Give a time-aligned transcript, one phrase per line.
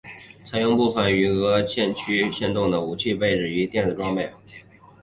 [0.43, 4.31] 采用部分与俄制现代级驱逐舰相同的武器系统以及电子设备。